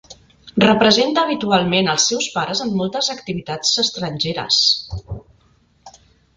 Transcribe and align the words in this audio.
Representa 0.61 1.21
habitualment 1.25 1.91
als 1.93 2.07
seus 2.13 2.31
pares 2.39 2.63
en 2.67 2.73
moltes 2.81 3.11
activitats 3.17 3.77
estrangeres. 3.87 4.61